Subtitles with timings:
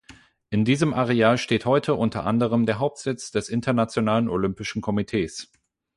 [0.49, 5.51] In diesem Areal steht heute unter anderem der Hauptsitz des Internationalen Olympischen Komitees.